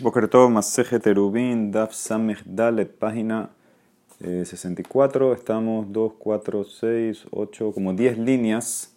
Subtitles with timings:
[0.00, 3.50] Bokertov Maseje Terubin, Daf Samech Dalet, página
[4.20, 5.32] 64.
[5.32, 8.94] Estamos 2, 4, 6, 8, como 10 líneas.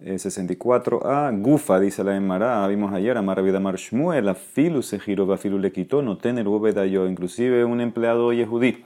[0.00, 5.72] 64a, Gufa, dice la Emara, vimos ayer, Amar Vidamar Shmuel, Afilu se giró, Afilu le
[5.72, 7.08] quitó, no tener yo.
[7.08, 8.84] Inclusive un empleado yehudí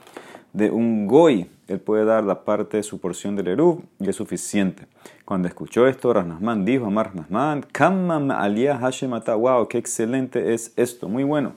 [0.53, 4.15] de un goy, él puede dar la parte de su porción del Erub y es
[4.15, 4.85] suficiente.
[5.25, 11.09] Cuando escuchó esto, Rasnasman dijo, Amar Rasnasman, Kammam aliyah Hashemata, wow, qué excelente es esto,
[11.09, 11.53] muy bueno.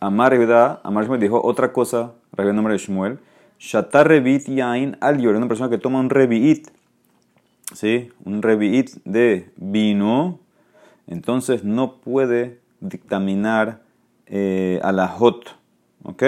[0.00, 0.34] Amar
[0.82, 3.18] Amar Shmuel dijo otra cosa, el nombre de Shmuel,
[3.58, 6.68] Shatar Revit Yain al una persona que toma un Revit,
[7.72, 8.10] ¿sí?
[8.24, 10.40] un Revit de vino,
[11.06, 13.80] entonces no puede dictaminar
[14.26, 15.56] eh, a la hot,
[16.02, 16.22] ¿ok?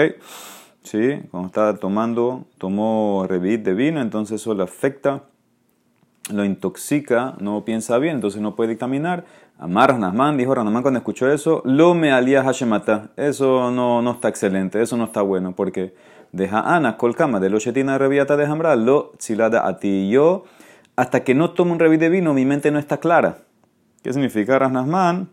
[0.87, 1.21] ¿Sí?
[1.31, 5.23] Cuando está tomando, tomó revit de vino, entonces eso le afecta,
[6.31, 9.25] lo intoxica, no piensa bien, entonces no puede dictaminar.
[9.59, 13.09] Amar Ranasman, dijo Ranasman cuando escuchó eso, lo me alía Hashemata.
[13.15, 15.93] Eso no, no está excelente, eso no está bueno, porque
[16.31, 20.09] deja Ana, colcama, de lo shetina reviata de Hamra, lo chilada a ti.
[20.09, 20.43] Yo,
[20.95, 23.39] hasta que no tomo un revit de vino, mi mente no está clara.
[24.03, 25.29] ¿Qué significa Ranasman?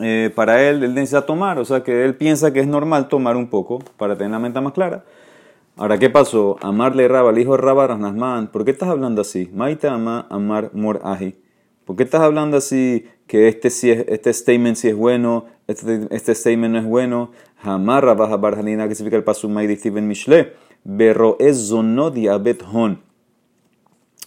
[0.00, 3.36] Eh, para él, él necesita tomar, o sea que él piensa que es normal tomar
[3.36, 5.04] un poco para tener la mente más clara.
[5.76, 6.56] Ahora, ¿qué pasó?
[6.62, 9.50] Amarle Raba, el hijo de Raba Rasnasman, ¿por qué estás hablando así?
[9.52, 11.34] Maite ama amar mor aji.
[11.84, 16.06] ¿Por qué estás hablando así que este, si es, este statement sí es bueno, este,
[16.10, 17.30] este statement no es bueno?
[17.62, 20.52] Hamar Rabba Barjanina, que significa el paso Maidi Steven Mishle.
[20.84, 23.00] Berro es zonot y hon.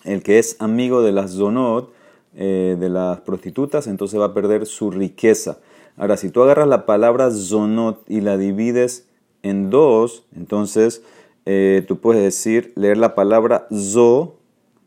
[0.03, 1.93] El que es amigo de las zonot,
[2.39, 5.57] eh, de las prostitutas, entonces va a perder su riqueza.
[5.97, 9.07] Ahora, si tú agarras la palabra zonot y la divides
[9.41, 11.01] en dos, entonces
[11.47, 14.35] eh, tú puedes decir, leer la palabra zo,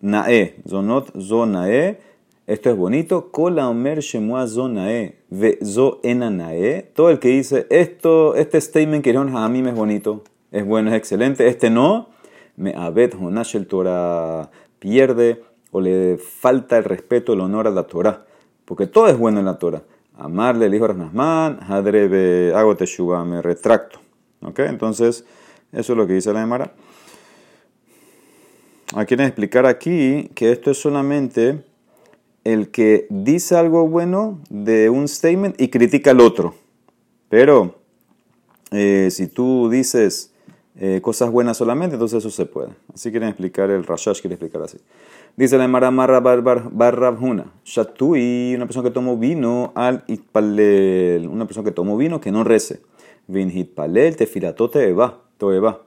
[0.00, 1.44] nae, zonot, zo.
[2.46, 3.30] Esto es bonito.
[3.32, 4.46] Shemua.
[6.94, 10.90] Todo el que dice, esto, este statement que a mí me es bonito, es bueno,
[10.90, 11.48] es excelente.
[11.48, 12.10] Este no,
[12.56, 15.42] me abed honashel Torah pierde
[15.72, 18.24] o le falta el respeto, el honor a la Torah.
[18.64, 19.82] Porque todo es bueno en la Torah.
[20.16, 24.00] Amarle el hijo de Rasnasman, Hadrebe, hago teshuva, me retracto.
[24.42, 24.60] ¿Ok?
[24.60, 25.24] Entonces,
[25.72, 26.72] eso es lo que dice la Emara.
[28.94, 31.62] Aquí quieren explicar aquí que esto es solamente
[32.42, 36.54] el que dice algo bueno de un statement y critica al otro.
[37.28, 37.76] Pero
[38.72, 40.29] eh, si tú dices
[40.82, 42.70] eh, cosas buenas solamente, entonces eso se puede.
[42.94, 44.78] Así quieren explicar el Rashash, quiere explicar así.
[45.36, 51.66] Dice la Emara Marra Barrabhuna, Shatui, una persona que tomó vino al Itpalel, una persona
[51.66, 52.80] que tomó vino que no rece.
[53.26, 54.16] Vin Hitpalel
[54.74, 55.82] eva, toeva.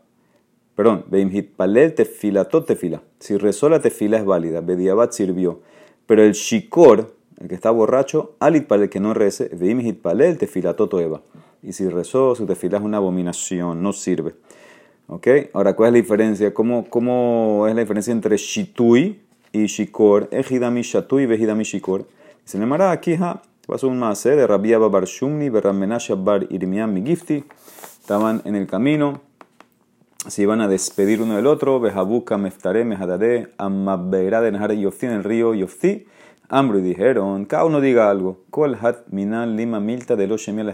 [0.76, 3.02] Perdón, Vin Hitpalel tefilatote fila.
[3.18, 5.62] Si rezó la tefila es válida, Bediabat sirvió.
[6.06, 11.02] Pero el shikor, el que está borracho, al Itpalel que no rece, Vin Hitpalel tefilatote
[11.02, 11.22] eva.
[11.64, 14.36] Y si rezó, su tefila es una abominación, no sirve.
[15.08, 15.28] ¿Ok?
[15.54, 16.54] Ahora, ¿cuál es la diferencia?
[16.54, 19.22] ¿Cómo, cómo es la diferencia entre shitui
[19.52, 20.30] y shikor?
[20.32, 22.08] Ejidami shatui vejidami shikor.
[22.46, 23.18] Se le llamará aquí,
[23.68, 27.44] pasó un más de Rabia Bar Shumni, Berramenasha Bar Irmiam Migifti.
[28.00, 29.22] Estaban en el camino,
[30.28, 31.80] se iban a despedir uno del otro.
[31.80, 36.06] Bejabuka Meftare Mejadare, Amabbeira de Nahar Yofti en el río Yofti.
[36.50, 38.44] Ambro y dijeron, cada uno diga algo.
[38.50, 40.74] Kol hat minan lima milta de los shemiel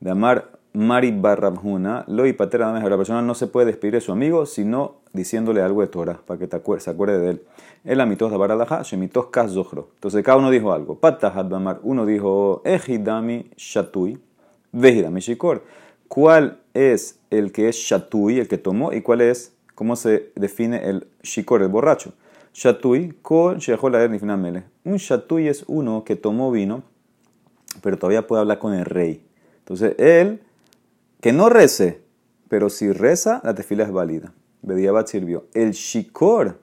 [0.00, 4.10] De amar Mari Barrabhuna, lo y patera la persona no se puede despedir de su
[4.10, 7.42] amigo sino diciéndole algo de Torah, para que te se acuerde de él.
[7.84, 9.90] El amitos de Baralaja, shemitos zohro.
[9.94, 10.98] Entonces cada uno dijo algo.
[10.98, 14.18] Patahat Bamar, uno dijo, Ejidami Shatui,
[14.72, 15.62] Vejidami Shikor.
[16.08, 20.88] ¿Cuál es el que es Shatui, el que tomó, y cuál es, cómo se define
[20.88, 22.14] el Shikor, el borracho?
[22.54, 23.58] Shatui, Kol
[24.38, 24.64] Mele.
[24.84, 26.82] Un Shatui es uno que tomó vino,
[27.82, 29.22] pero todavía puede hablar con el rey.
[29.58, 30.40] Entonces él
[31.22, 32.02] que no rece,
[32.48, 34.34] pero si reza, la tefila es válida.
[34.62, 35.46] Bediabat sirvió.
[35.54, 36.58] El shikor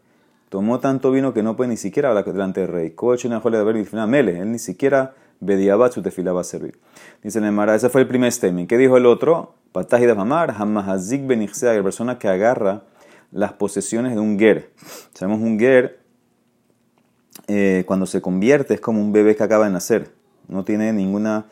[0.49, 2.93] tomó tanto vino que no puede ni siquiera hablar delante del rey.
[2.93, 6.77] Él ni siquiera Bediabat su tefila va a servir.
[7.23, 8.67] Dice Nemara, ese fue el primer statement.
[8.67, 9.55] ¿Qué dijo el otro?
[9.71, 12.83] Patahida mamar, hamahazik benixea, la persona que agarra
[13.31, 14.71] las posesiones de un ger.
[15.13, 16.01] Sabemos un ger,
[17.47, 20.11] eh, cuando se convierte, es como un bebé que acaba de nacer.
[20.49, 21.45] No tiene ninguna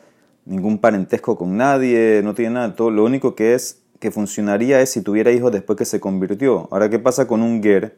[0.48, 2.74] ningún parentesco con nadie, no tiene nada.
[2.74, 6.68] Todo, lo único que es que funcionaría es si tuviera hijos después que se convirtió.
[6.70, 7.96] Ahora, ¿qué pasa con un ger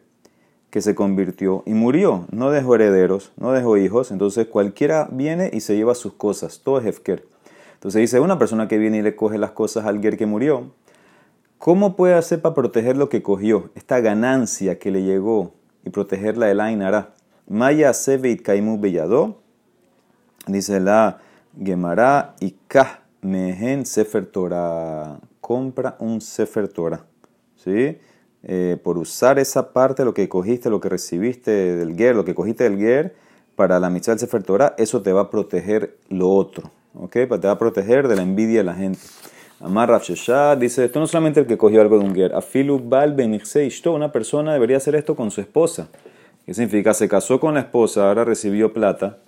[0.70, 2.26] que se convirtió y murió?
[2.32, 6.78] No dejó herederos, no dejó hijos, entonces cualquiera viene y se lleva sus cosas, todo
[6.78, 7.24] es hefker.
[7.74, 10.72] Entonces dice, una persona que viene y le coge las cosas al ger que murió,
[11.58, 13.70] ¿cómo puede hacer para proteger lo que cogió?
[13.74, 15.54] Esta ganancia que le llegó
[15.84, 17.14] y protegerla de la Ainara.
[17.48, 19.38] Maya Seveit Kaimu Bellado,
[20.46, 21.20] dice la
[21.58, 25.18] Gemara y Kah mehen sefer Torah.
[25.40, 27.04] Compra un sefer Torah.
[27.56, 27.98] ¿Sí?
[28.42, 32.34] Eh, por usar esa parte, lo que cogiste, lo que recibiste del ger, lo que
[32.34, 33.14] cogiste del ger,
[33.54, 36.70] para la mitzvah del sefer Torah, eso te va a proteger lo otro.
[36.94, 37.12] ¿Ok?
[37.12, 39.00] Te va a proteger de la envidia de la gente.
[39.60, 40.02] Amar Rav
[40.58, 43.14] dice, esto no solamente el que cogió algo de un ger, afilu bal
[43.86, 45.88] una persona debería hacer esto con su esposa.
[46.46, 46.94] ¿Qué significa?
[46.94, 49.18] Se casó con la esposa, ahora recibió plata.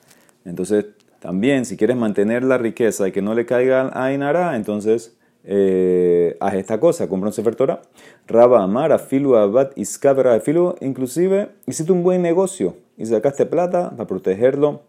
[0.46, 0.86] Entonces,
[1.22, 6.36] también, si quieres mantener la riqueza y que no le caiga a Inara, entonces eh,
[6.40, 7.80] haz esta cosa, compra un Sefer Torah.
[8.26, 14.08] Raba Amar, Afilu Abad, Iskabra, Afilu, inclusive hiciste un buen negocio y sacaste plata para
[14.08, 14.82] protegerlo,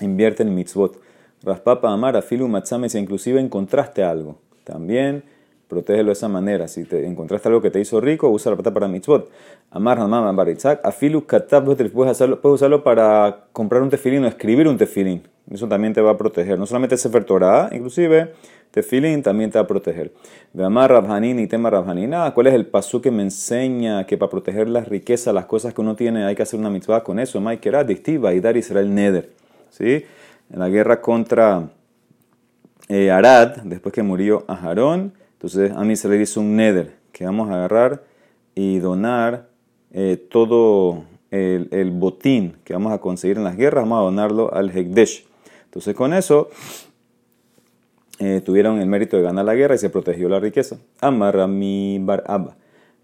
[0.00, 1.00] invierte en mitzvot.
[1.42, 4.38] Raspapa Amar, Afilu Matzames, inclusive encontraste algo.
[4.62, 5.24] También
[5.72, 6.68] protégelo de esa manera.
[6.68, 9.30] Si te encontraste algo que te hizo rico, usa la plata para mitzvot.
[9.70, 14.76] Amar Hamam Baritzak, Afilu Katab, puedes, puedes usarlo para comprar un tefilín o escribir un
[14.76, 15.22] tefilín.
[15.50, 16.58] Eso también te va a proteger.
[16.58, 18.32] No solamente Sefer Torah, inclusive
[18.70, 20.12] tefilín también te va a proteger.
[20.58, 22.12] Amar Rabhanin y tema Rabhanin.
[22.34, 25.80] ¿cuál es el pasú que me enseña que para proteger las riquezas, las cosas que
[25.80, 27.40] uno tiene, hay que hacer una mitzvah con eso?
[27.40, 29.30] Maikera, dictiva y dar Israel Neder.
[29.70, 30.04] ¿Sí?
[30.52, 31.70] En la guerra contra
[32.88, 37.24] eh, Arad, después que murió Aharón, entonces a mí se le hizo un neder que
[37.24, 38.04] vamos a agarrar
[38.54, 39.48] y donar
[39.90, 41.02] eh, todo
[41.32, 45.26] el, botín que vamos a conseguir en las guerras, vamos a donarlo al Hekdesh.
[45.64, 46.48] Entonces con eso
[48.20, 50.76] eh, tuvieron el mérito de ganar la guerra y se protegió la riqueza.
[51.00, 52.56] Amarra mi bar abba.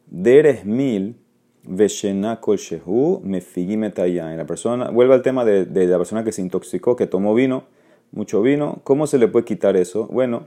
[0.06, 1.16] Deres mil
[1.64, 6.94] veshena kol shehu La persona, vuelve al tema de, de, la persona que se intoxicó,
[6.94, 7.64] que tomó vino,
[8.12, 8.78] mucho vino.
[8.84, 10.06] ¿Cómo se le puede quitar eso?
[10.06, 10.46] Bueno,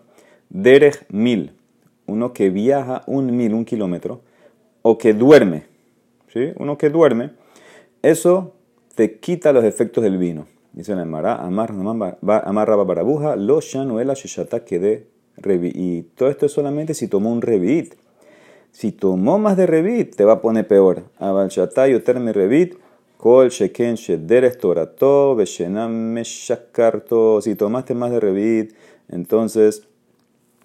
[0.49, 1.51] derech mil
[2.11, 4.21] uno que viaja un mil, un kilómetro,
[4.81, 5.63] o que duerme,
[6.33, 6.51] ¿sí?
[6.57, 7.31] uno que duerme,
[8.01, 8.53] eso
[8.95, 10.45] te quita los efectos del vino.
[10.73, 15.71] Dice la Emara, amarra barabuja, lo shanuela shishata de revi.
[15.73, 17.95] Y todo esto es solamente si tomó un revit.
[18.71, 21.03] Si tomó más de revit, te va a poner peor.
[21.19, 22.77] Abal shatayo terme revit,
[23.17, 27.41] kol sheken shederes torato, beshenam meshakarto.
[27.41, 28.73] Si tomaste más de revit,
[29.09, 29.89] entonces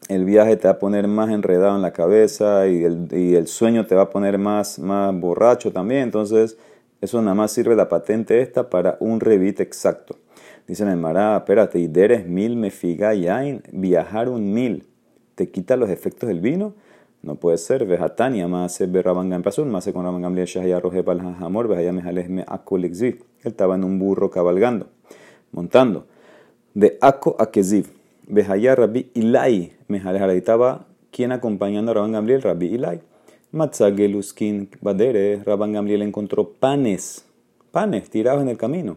[0.09, 3.95] el viaje te va a poner más enredado en la cabeza y el, sueño te
[3.95, 6.03] va a poner más, más borracho también.
[6.03, 6.57] Entonces,
[7.01, 10.17] eso nada más sirve la patente esta para un revit exacto.
[10.67, 14.85] Dicen en Mará, espérate, y deres mil me figa yain, viajar un mil,
[15.37, 16.75] ¿te quita los efectos del vino?
[17.23, 17.87] No puede ser.
[17.87, 21.93] Vejatania, más se ve Rabangam Pasun, más se con Rabangam le Shahya Roje Balhamor, vejaya
[21.93, 24.89] mejales me Él estaba en un burro cabalgando,
[25.53, 26.07] montando.
[26.75, 27.96] De Ako a Keziv.
[28.29, 29.73] Behaya Rabbi Ilai,
[30.35, 33.01] estaba quien acompañando a Rabban Gamliel, Rabbi Ilai.
[33.53, 37.25] Matzageluskin Badere, Rabban Gamliel encontró panes,
[37.71, 38.97] panes tirados en el camino.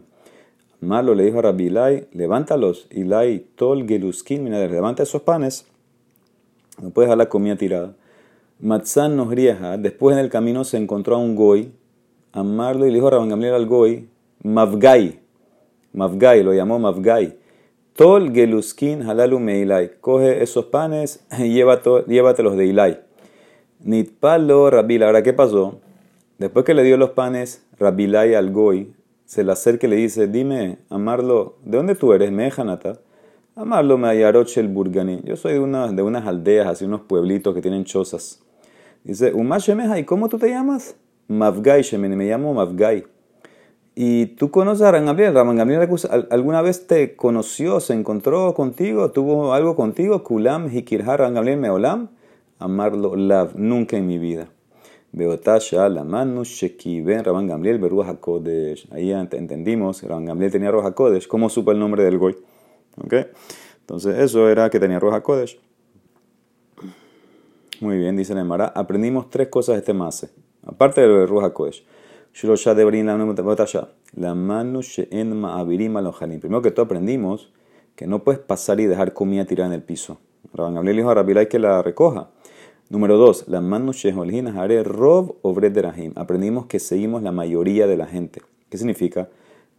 [0.80, 2.88] Malo le dijo a Rabbi Ilai, levántalos.
[2.90, 5.66] Ilai tol geluskin, levanta esos panes.
[6.82, 7.94] No puedes dejar la comida tirada.
[8.58, 9.28] Matzan nos
[9.78, 11.72] después en el camino se encontró a un goy.
[12.32, 14.08] Amarlo y le dijo a Rabban Gamliel al goy,
[14.42, 15.20] Mavgai.
[15.92, 17.39] Mavgai, lo llamó Mavgai.
[18.00, 19.90] Tol geluskin halalu meilai.
[20.00, 22.98] Coge esos panes y llévatelos de Ilai.
[23.80, 25.04] Nitpalo Rabila.
[25.04, 25.80] Ahora, ¿qué pasó?
[26.38, 28.94] Después que le dio los panes, Rabilai al Goy
[29.26, 32.32] se le acerca y le dice: Dime, Amarlo, ¿de dónde tú eres?
[32.32, 32.94] Mejanata.
[33.54, 35.20] Amarlo me el Burgani.
[35.24, 38.40] Yo soy de, una, de unas aldeas, así unos pueblitos que tienen chozas.
[39.04, 40.96] Dice: Umashemeja, ¿y cómo tú te llamas?
[41.28, 43.04] Mavgai Shemene, me llamo Mavgai.
[43.94, 45.36] Y tú conoces a Ram Gamliel.
[46.30, 50.22] alguna vez te conoció, se encontró contigo, tuvo algo contigo.
[50.22, 52.08] Kulam, Hikirha, Ram Gamliel, Meolam.
[52.58, 54.48] Amarlo, Lav, nunca en mi vida.
[55.12, 58.86] Beotasha, Lamanu, Shekiben, Rabban Gamliel, Beruah HaKodesh.
[58.92, 61.26] Ahí entendimos, Rabban Gamliel tenía Roja HaKodesh.
[61.26, 62.36] ¿Cómo supo el nombre del Goy?
[63.02, 63.14] ¿Ok?
[63.80, 65.58] Entonces, eso era que tenía Roja HaKodesh.
[67.80, 68.66] Muy bien, dice Nemara.
[68.66, 70.30] Aprendimos tres cosas de este mase.
[70.66, 71.82] Aparte de lo de Ruach HaKodesh.
[74.14, 74.80] La mano
[76.40, 77.52] Primero que todo aprendimos
[77.96, 80.18] que no puedes pasar y dejar comida tirada en el piso.
[80.54, 82.30] Rabban Gabriel dijo a Rabilay que la recoja.
[82.88, 83.92] Número dos, la mano
[84.56, 86.12] haré rob derahim.
[86.16, 88.42] Aprendimos que seguimos la mayoría de la gente.
[88.68, 89.28] ¿Qué significa?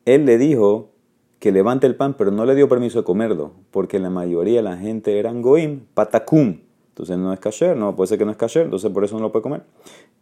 [0.06, 0.92] Él le dijo
[1.40, 4.64] que levante el pan, pero no le dio permiso de comerlo, porque la mayoría de
[4.64, 6.60] la gente eran goim, patakum.
[6.90, 9.24] Entonces no es kasher, no puede ser que no es kasher, entonces por eso no
[9.24, 9.64] lo puede comer.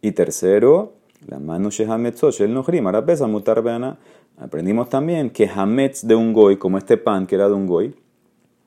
[0.00, 0.94] Y tercero,
[1.26, 3.98] la mano shehametzot el nohrim, pesa mutar beana.
[4.38, 7.94] Aprendimos también que hametz de un goy, como este pan que era de un goy,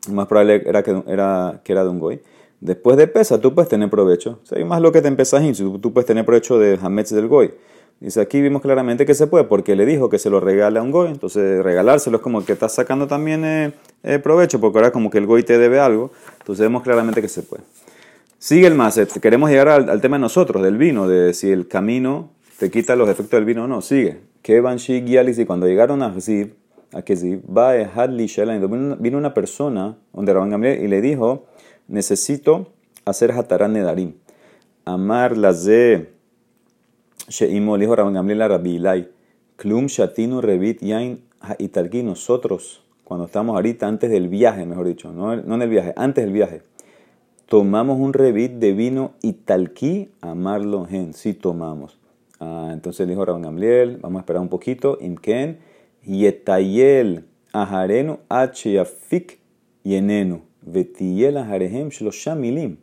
[0.10, 2.22] más probable era que era, que era de un goy.
[2.62, 4.40] Después de pesa, tú puedes tener provecho.
[4.50, 7.52] O más lo que te empezás, tú puedes tener provecho de hametz del goy.
[8.00, 10.84] Dice, aquí vimos claramente que se puede, porque le dijo que se lo regala a
[10.84, 11.10] un goy.
[11.10, 15.18] Entonces, regalárselo es como que está sacando también eh, eh, provecho, porque ahora como que
[15.18, 16.12] el goy te debe algo.
[16.40, 17.64] Entonces, vemos claramente que se puede.
[18.38, 19.00] Sigue el más.
[19.22, 23.10] Queremos llegar al, tema de nosotros, del vino, de si el camino te quita los
[23.10, 23.82] efectos del vino o no.
[23.82, 24.22] Sigue.
[24.42, 26.56] Que van y cuando llegaron a Zib,
[26.92, 28.28] a Kezib, va Hadli
[29.00, 31.46] vino una persona donde Rabban Gamliel y le dijo,
[31.88, 32.68] necesito
[33.06, 34.14] hacer Hatarán Nedarim.
[34.86, 36.12] Amar la de
[37.30, 39.10] Sheimo, le dijo Rabban Gamliel a Rabbi Ilai,
[39.56, 41.24] Klum Shatinu Revit Yain
[41.58, 45.94] Italki, nosotros, cuando estamos ahorita, antes del viaje, mejor dicho, no, no en el viaje,
[45.96, 46.62] antes del viaje,
[47.48, 51.98] tomamos un revit de vino Italki, amarlo gen, sí tomamos.
[52.46, 55.60] Ah, entonces dijo Rabban Gamliel, vamos a esperar un poquito, Imken,
[56.04, 57.24] Yetayel
[57.54, 59.40] Aharenu Achiafik
[59.84, 62.76] Yenenu, Vetiyel Aharehem Shloshamilim,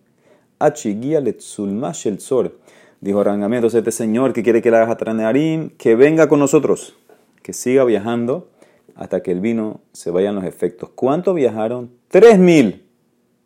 [0.59, 2.57] Achigia Letzulma Shel Tzor.
[3.03, 6.97] Dijo Rangami, entonces este señor que quiere que le hagas Atranearim, que venga con nosotros,
[7.43, 8.49] que siga viajando
[8.95, 10.89] hasta que el vino se vayan los efectos.
[10.95, 11.91] ¿Cuánto viajaron?
[12.09, 12.87] Tres mil.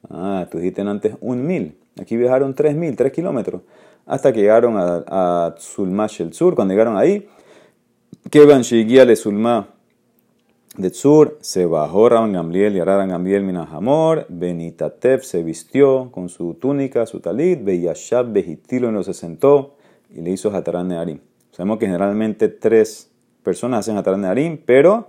[0.08, 1.76] Ah, tú dijiste antes un mil.
[2.00, 3.62] Aquí viajaron tres mil, tres kilómetros.
[4.06, 5.54] Hasta que llegaron a, a
[6.18, 6.54] el Sur.
[6.54, 7.28] Cuando llegaron ahí,
[8.30, 9.68] que van le Sulma
[10.76, 16.54] de Tzur, se bajó Rabban Gamliel y Araran Gamliel Minahamor, Benitatev se vistió con su
[16.54, 19.76] túnica, su talit, Beyashab Behitilo no se sentó
[20.10, 21.20] y le hizo Hatarán Nearim.
[21.52, 23.10] Sabemos que generalmente tres
[23.44, 25.06] personas hacen Hatarán Nearim, pero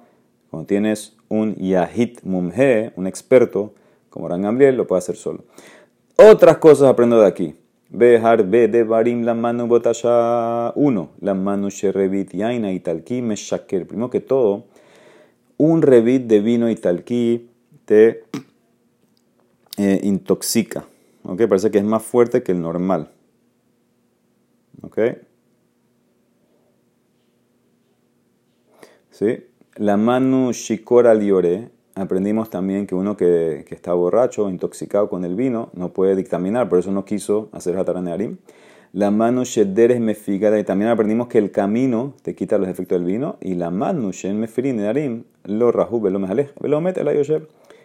[0.51, 3.73] cuando tienes un Yahit Mumhe, un experto,
[4.11, 5.45] como Rabban Gamliel, lo puede hacer solo.
[6.15, 7.55] Otras cosas aprendo de aquí.
[7.95, 13.87] Bejar be de barim la manu botasha uno, la manu sherevit yaina italki meshaker.
[13.87, 14.65] Primero que todo,
[15.57, 17.47] un revit de vino italki
[17.85, 18.25] te
[19.77, 20.85] eh, intoxica.
[21.23, 21.47] ¿ok?
[21.47, 23.11] Parece que es más fuerte que el normal.
[24.81, 24.99] ¿Ok?
[29.11, 29.45] ¿Sí?
[29.75, 31.69] La manu shikora liore.
[31.95, 36.69] Aprendimos también que uno que, que, está borracho, intoxicado con el vino, no puede dictaminar,
[36.69, 38.37] por eso no quiso hacer hataranearim
[38.95, 40.57] la mano shederes mefigada.
[40.57, 43.35] Y también aprendimos que el camino te quita los efectos del vino.
[43.41, 47.11] Y la mano shen mefirin lo rahu velo mete la.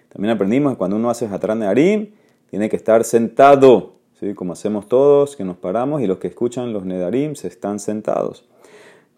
[0.09, 2.11] También aprendimos que cuando uno hace hatran de arim,
[2.49, 3.95] tiene que estar sentado.
[4.21, 4.35] ¿sí?
[4.35, 8.49] Como hacemos todos, que nos paramos y los que escuchan los nedarim se están sentados.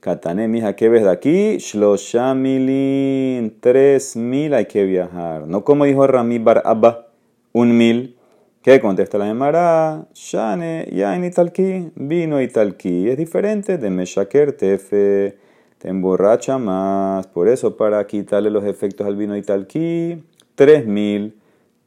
[0.03, 1.59] Katané, mija, ¿qué ves de aquí?
[1.59, 5.47] Shloshamilin, tres mil hay que viajar.
[5.47, 7.07] No como dijo Rami Bar Abba,
[7.53, 8.17] un mil.
[8.63, 10.09] ¿Qué contesta la Gemara?
[10.13, 13.11] Shane, yain italki, vino italki.
[13.11, 15.39] Es diferente de meshaker tefe,
[15.79, 17.29] te emborracha más.
[17.29, 20.21] Por eso, para quitarle los efectos al vino italki,
[20.57, 21.37] 3000.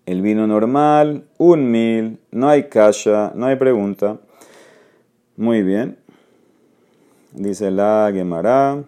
[0.06, 2.18] El vino normal, 1000.
[2.32, 4.20] No hay kasha, no hay pregunta.
[5.36, 6.05] Muy bien.
[7.38, 8.82] Dice la Gemara.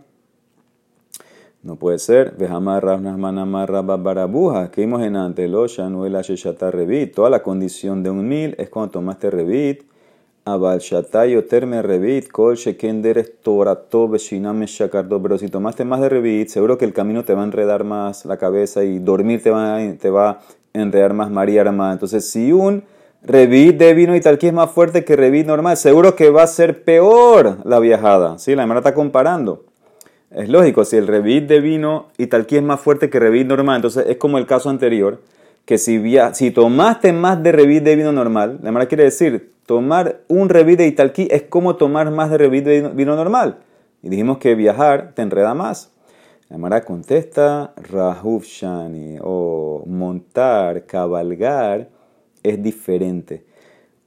[1.64, 2.34] No puede ser.
[2.38, 3.12] Babarabuja.
[4.72, 7.14] Que vimos en ante nuela sheshata revit.
[7.14, 9.84] Toda la condición de un mil es cuando tomaste revit.
[10.46, 12.30] Abal shatayo terme revit.
[12.30, 15.22] Kol shekenderes torato beshiname shakardo.
[15.22, 18.24] Pero si tomaste más de revit, seguro que el camino te va a enredar más
[18.24, 20.40] la cabeza y dormir te va, te va a
[20.72, 21.92] enredar más, marear más.
[21.92, 22.86] Entonces, si un
[23.22, 26.44] revit de vino y tal que es más fuerte que revit normal, seguro que va
[26.44, 28.38] a ser peor la viajada.
[28.38, 28.56] ¿Sí?
[28.56, 29.66] La hermana está comparando.
[30.32, 34.06] Es lógico, si el revit de vino italquí es más fuerte que revit normal, entonces
[34.08, 35.22] es como el caso anterior,
[35.66, 36.02] que si,
[36.34, 40.80] si tomaste más de revit de vino normal, la mara quiere decir, tomar un revit
[40.80, 43.60] de italquí es como tomar más de revit de vino normal.
[44.02, 45.92] Y dijimos que viajar te enreda más.
[46.50, 51.90] La Mara contesta, Rahuf Shani, o montar, cabalgar,
[52.44, 53.46] es diferente.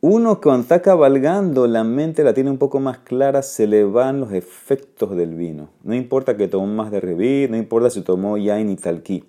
[0.02, 4.18] Uno cuando está cabalgando, la mente la tiene un poco más clara, se le van
[4.18, 5.68] los efectos del vino.
[5.82, 9.24] No importa que tomó más de revit, no importa si tomó yain y talquí.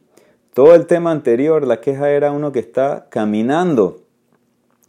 [0.53, 4.01] Todo el tema anterior, la queja era uno que está caminando.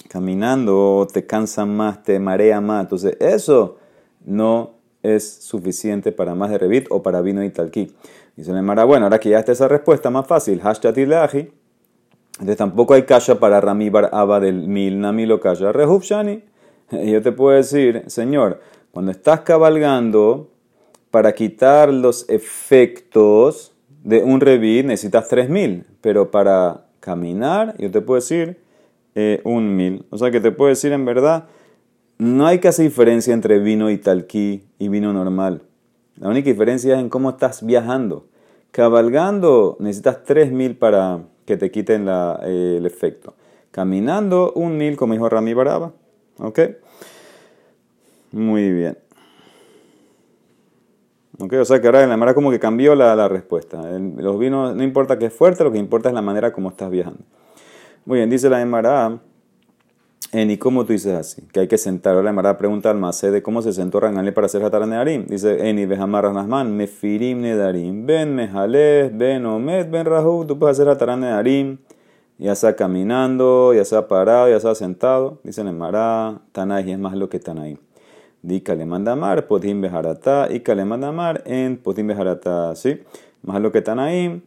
[0.08, 2.82] Caminando te cansa más, te marea más.
[2.84, 3.78] Entonces, eso
[4.24, 7.92] no es suficiente para más de revit o para vino y talquí.
[8.36, 10.94] Dice el Mara, bueno, ahora que ya está esa respuesta más fácil, hashtag
[12.32, 15.72] entonces tampoco hay kasha para Rami Bar Abba del Mil Nami lo kasha.
[15.72, 16.42] Rehub Shani.
[16.90, 18.60] Yo te puedo decir, Señor,
[18.90, 20.52] cuando estás cabalgando,
[21.12, 23.72] para quitar los efectos
[24.02, 28.58] de un revit necesitas 3000, pero para caminar, yo te puedo decir
[29.14, 30.06] eh, un mil.
[30.08, 31.44] O sea que te puedo decir en verdad,
[32.16, 35.62] no hay casi diferencia entre vino italquí y vino normal.
[36.16, 38.26] La única diferencia es en cómo estás viajando.
[38.70, 43.34] Cabalgando necesitas 3000 para que te quiten el efecto.
[43.70, 45.92] Caminando un mil, como dijo Rami Baraba.
[46.38, 46.60] ¿Ok?
[48.32, 48.98] Muy bien.
[51.38, 51.54] ¿Ok?
[51.54, 53.80] O sea que ahora en la Emara como que cambió la, la respuesta.
[53.98, 56.90] los vinos, no importa que es fuerte, lo que importa es la manera como estás
[56.90, 57.24] viajando.
[58.04, 59.20] Muy bien, dice la Emara.
[60.32, 61.42] ¿Y cómo tú dices así?
[61.52, 62.14] Que hay que sentar.
[62.14, 65.26] Ahora la pregunta al Masé de cómo se sentó Rangalé para hacer Hatar Nedarim.
[65.26, 70.46] Dice, Eni, Behamar Nasman, Mefirim Nedarim, Ben Mejaleh, Ben Omed, Ben Rahu.
[70.46, 71.78] Tú puedes hacer Hatar Nedarim,
[72.38, 75.38] ya sea caminando, ya sea parado, ya sea sentado.
[75.44, 77.78] Dice la Emara, Tanay es más lo que Tanay.
[78.40, 82.74] Di Kalemandamar, Potim Beharata, y Kalemandamar en Potim Beharata.
[82.74, 83.00] ¿Sí?
[83.42, 84.42] Más lo que Tanaim.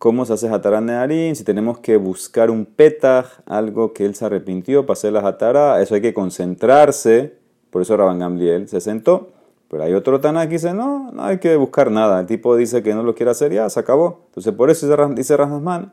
[0.00, 1.34] ¿Cómo se hace Hatarán Nedarim?
[1.34, 5.82] Si tenemos que buscar un petaj, algo que él se arrepintió para hacer la Hatará,
[5.82, 7.34] eso hay que concentrarse.
[7.68, 9.28] Por eso Rabban Gamliel se sentó.
[9.68, 12.20] Pero hay otro Taná que dice, no, no hay que buscar nada.
[12.20, 14.22] El tipo dice que no lo quiere hacer, ya, se acabó.
[14.28, 15.92] Entonces por eso dice Rahman,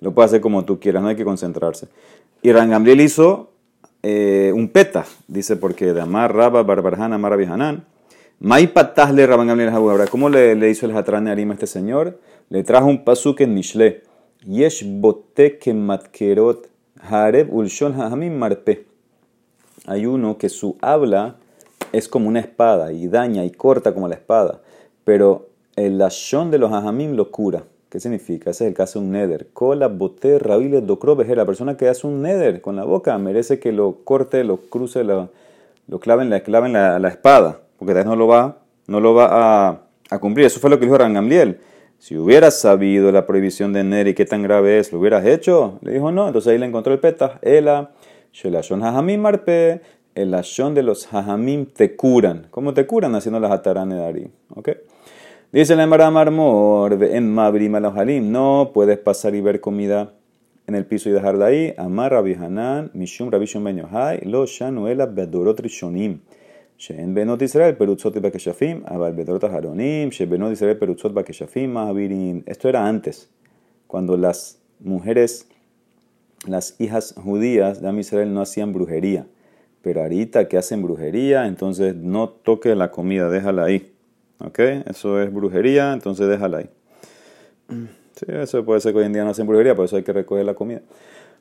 [0.00, 1.86] lo puede hacer como tú quieras, no hay que concentrarse.
[2.42, 3.52] Y Rabban Gamliel hizo
[4.02, 7.84] eh, un petaj, dice porque de Amar, Rabba, Barbarhan, Amar, Abihanan.
[8.40, 8.72] Mai
[9.14, 9.70] le Rabban Gamliel
[10.10, 12.18] ¿cómo le, le hizo el Hatarán Nedarim a este señor?
[12.50, 14.02] Le trajo un pasuk en Mishle.
[14.46, 16.68] Yesh botek matkerot
[17.00, 18.84] hareb ulshon hahamim marpe.
[19.86, 21.36] Hay uno que su habla
[21.92, 24.60] es como una espada y daña y corta como la espada,
[25.04, 27.64] pero el lashon de los hajamim lo cura.
[27.88, 28.50] ¿Qué significa?
[28.50, 29.48] Ese es el caso de un neder.
[29.52, 33.70] Cola bote rabile docro La persona que hace un neder con la boca merece que
[33.70, 35.28] lo corte, lo cruce, lo,
[35.86, 38.58] lo claven, la, claven la, espada, porque no lo va,
[38.88, 40.46] no lo va a, a cumplir.
[40.46, 41.60] Eso fue lo que dijo Rangamliel.
[42.04, 45.78] Si hubieras sabido la prohibición de Neri, qué tan grave es, ¿lo hubieras hecho?
[45.80, 46.26] Le dijo no.
[46.26, 47.38] Entonces ahí le encontró el peta.
[47.40, 47.92] Ela,
[48.30, 49.80] Shelashon Hajamim Marpe,
[50.14, 52.48] el ashon de los Hajamim te curan.
[52.50, 53.14] ¿Cómo te curan?
[53.14, 54.28] Haciendo las ataranedari.
[54.50, 54.68] ¿Ok?
[55.50, 60.12] Dice la Emara Marmor, en Mabrim Halim, no puedes pasar y ver comida
[60.66, 61.72] en el piso y dejarla ahí.
[61.78, 63.82] Amar Rabbi Hanan, Mishum Rabbi Shon Ben
[64.24, 66.20] Lo Shanuela Bedorot Rishonim.
[66.77, 72.41] שאין בנות ישראל perutzot בכשפים, אבל בדורות האחרונים, שבנות ישראל perutzot בכשפים מעבירים.
[72.47, 73.29] Esto era antes,
[73.87, 75.47] cuando las mujeres,
[76.47, 79.25] las hijas judías de Israel no hacían brujería.
[79.81, 83.93] Pero ahorita que hacen brujería, entonces no toque la comida, déjala ahí.
[84.39, 84.59] ¿Ok?
[84.59, 86.69] Eso es brujería, entonces déjala ahí.
[88.15, 90.11] Sí, eso puede ser que hoy en día no hacen brujería, por eso hay que
[90.11, 90.81] recoger la comida.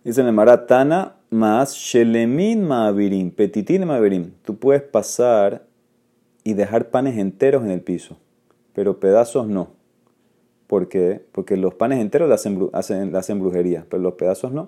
[0.03, 4.31] Dice el Maratana, más Shelemin Maavirim, Petitin Maavirim.
[4.43, 5.63] Tú puedes pasar
[6.43, 8.17] y dejar panes enteros en el piso,
[8.73, 9.69] pero pedazos no.
[10.67, 11.21] ¿Por qué?
[11.31, 14.67] Porque los panes enteros le hacen, hacen, hacen brujería, pero los pedazos no.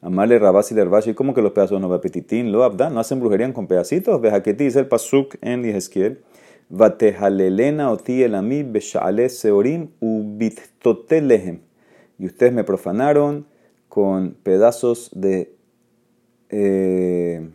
[0.00, 0.74] Amarle Rabasi
[1.10, 2.00] y ¿cómo que los pedazos no?
[2.00, 4.22] Petitín, lo abdan, no hacen brujería con pedacitos.
[4.22, 6.22] Veja que dice el Pasuk en Yehezkiel.
[6.70, 11.60] Vatejalelena oti elami beshale seorim ubitotelehem.
[12.18, 13.51] Y ustedes me profanaron
[13.92, 15.54] con pedazos de
[16.48, 17.46] eh,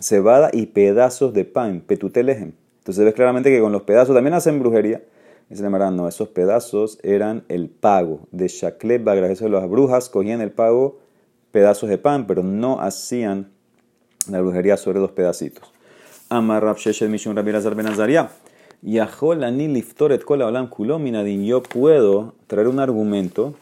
[0.00, 2.50] cebada y pedazos de pan, petutelejem.
[2.78, 5.04] Entonces ves claramente que con los pedazos también hacen brujería.
[5.52, 10.40] Se llamarán, no, esos pedazos eran el pago de Shakleb gracias a las brujas cogían
[10.40, 10.98] el pago
[11.52, 13.52] pedazos de pan, pero no hacían
[14.28, 15.72] la brujería sobre los pedacitos.
[16.28, 18.30] Amar Rab Sheshet Mishun Rabbi Lazar Benazaria.
[18.82, 20.68] Yahol ani liftoret kol olam
[21.00, 21.44] minadin.
[21.44, 23.54] Yo puedo traer un argumento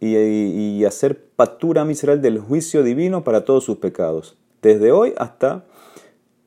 [0.00, 4.36] y, hacer patura misral del juicio divino para todos sus pecados.
[4.62, 5.64] Desde hoy hasta,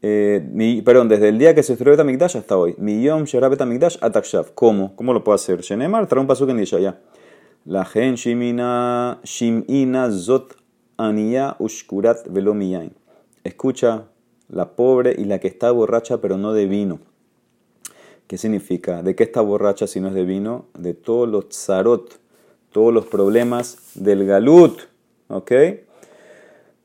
[0.01, 2.75] eh, perdón, desde el día que se estrenó Betamikdash hasta hoy.
[2.77, 4.53] Miyom Shera Betamikdash Atakshav.
[4.53, 4.95] ¿Cómo?
[4.95, 5.61] ¿Cómo lo puedo hacer?
[5.61, 6.99] Shenemar trae un paso que dice ya.
[7.65, 10.55] La gen shimina shimina zot
[10.97, 12.91] aniya ushkurat velomiyain.
[13.43, 14.05] Escucha
[14.49, 16.99] la pobre y la que está borracha pero no de vino.
[18.27, 19.03] ¿Qué significa?
[19.03, 20.65] ¿De qué está borracha si no es de vino?
[20.77, 22.22] De todos los tzarot
[22.73, 24.81] todos los problemas del galut.
[25.29, 25.51] ¿Ok?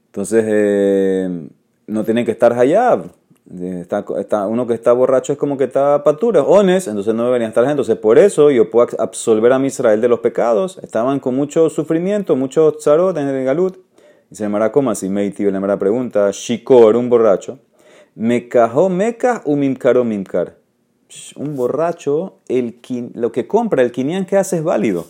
[0.07, 1.49] Entonces, eh,
[1.89, 3.11] no tiene que estar hayab.
[3.61, 7.49] Está, está, uno que está borracho es como que está patura, ones, entonces no deberían
[7.49, 10.79] estar Entonces, por eso yo puedo absolver a mi Israel de los pecados.
[10.83, 13.79] Estaban con mucho sufrimiento, mucho tzarot en el galut.
[14.31, 17.59] Y se llamará como así, Meiti, le la pregunta, Shikor, un borracho.
[18.15, 20.57] Me cajó meca u mimkaro mimkar.
[21.37, 22.81] Un borracho, el,
[23.15, 25.07] lo que compra, el quinián que hace es válido.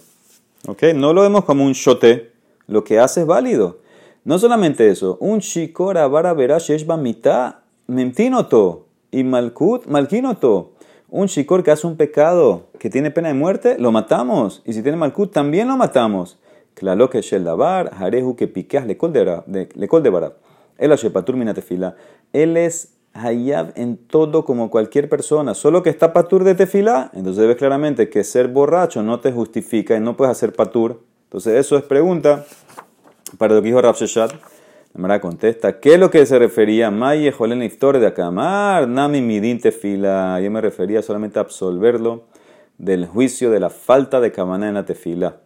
[0.94, 2.32] No lo vemos como un shote,
[2.66, 3.78] lo que hace es válido.
[4.24, 10.72] No solamente eso, un shikora vara sheshba mita mentinoto y malkut malkinoto.
[11.08, 14.62] Un shikor que hace un pecado que tiene pena de muerte, lo matamos.
[14.66, 16.38] Y si tiene malkut, también lo matamos.
[16.74, 20.34] Claro que shel davar, harehu que piqueas le col de bara.
[20.76, 21.96] El ashepatur minatefila.
[22.34, 27.46] Él es hayab en todo como cualquier persona, solo que está patur de tefilá, entonces
[27.46, 31.02] ves claramente que ser borracho no te justifica y no puedes hacer patur.
[31.24, 32.44] Entonces eso es pregunta
[33.36, 34.32] para lo que dijo Rabsheshat.
[34.94, 36.90] La contesta, ¿qué es lo que se refería?
[36.90, 40.40] Maye jolen de akamar, nami midin tefila.
[40.40, 42.24] Yo me refería solamente a absolverlo
[42.78, 45.36] del juicio de la falta de cabana en la tefila.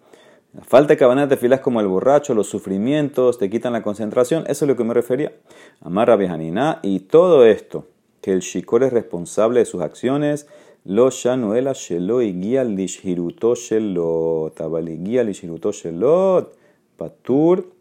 [0.54, 4.44] La falta de la tefila es como el borracho, los sufrimientos, te quitan la concentración,
[4.48, 5.32] eso es lo que me refería.
[5.80, 7.86] Amar Janina y todo esto,
[8.20, 10.46] que el shikor es responsable de sus acciones,
[10.84, 14.60] lo shanuela shelo y guía lishhiruto shelot,
[15.02, 16.54] guía lishhiruto shelot,
[16.96, 17.72] patur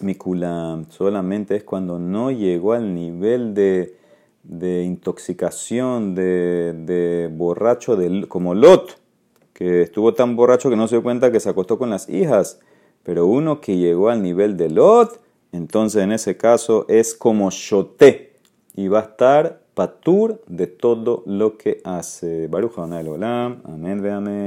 [0.00, 4.00] mikulam, solamente es cuando no llegó al nivel de
[4.42, 8.98] de intoxicación, de, de borracho de, como Lot,
[9.60, 12.60] que estuvo tan borracho que no se dio cuenta que se acostó con las hijas.
[13.02, 15.20] Pero uno que llegó al nivel de Lot,
[15.52, 18.32] entonces en ese caso es como Shoté
[18.74, 22.46] y va a estar patur de todo lo que hace.
[22.46, 24.40] Baruch amén, amén.